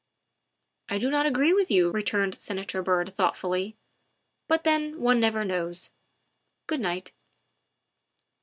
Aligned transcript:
"I 0.89 0.97
do 0.97 1.11
not 1.11 1.27
agree 1.27 1.53
with 1.53 1.69
you," 1.69 1.91
returned 1.91 2.33
Senator 2.41 2.81
Byrd 2.81 3.13
thoughtfully," 3.13 3.77
but, 4.49 4.63
then, 4.63 4.99
one 4.99 5.19
never 5.19 5.45
knows. 5.45 5.91
Good 6.65 6.79
night." 6.79 7.11